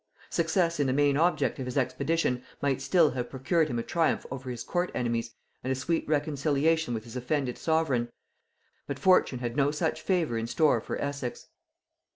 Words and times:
Success 0.31 0.79
in 0.79 0.87
the 0.87 0.93
main 0.93 1.15
object 1.15 1.59
of 1.59 1.67
his 1.67 1.77
expedition 1.77 2.43
might 2.59 2.81
still 2.81 3.11
have 3.11 3.29
procured 3.29 3.67
him 3.67 3.77
a 3.77 3.83
triumph 3.83 4.25
over 4.31 4.49
his 4.49 4.63
court 4.63 4.91
enemies 4.95 5.35
and 5.63 5.71
a 5.71 5.75
sweet 5.75 6.07
reconciliation 6.07 6.95
with 6.95 7.03
his 7.03 7.15
offended 7.15 7.55
sovereign, 7.55 8.11
but 8.87 8.97
fortune 8.97 9.37
had 9.37 9.55
no 9.55 9.69
such 9.69 10.01
favor 10.01 10.39
in 10.39 10.47
store 10.47 10.81
for 10.81 10.99
Essex. 10.99 11.49